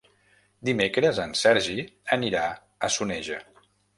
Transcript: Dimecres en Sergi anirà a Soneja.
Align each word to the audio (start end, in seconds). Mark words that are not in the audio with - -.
Dimecres 0.69 1.19
en 1.25 1.35
Sergi 1.41 1.77
anirà 2.17 2.43
a 2.87 2.93
Soneja. 2.99 3.41